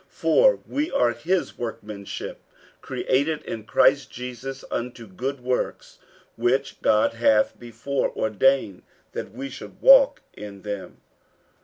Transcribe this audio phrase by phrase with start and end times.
[0.09, 2.41] 49:002:010 For we are his workmanship,
[2.81, 5.99] created in Christ Jesus unto good works,
[6.35, 10.97] which God hath before ordained that we should walk in them.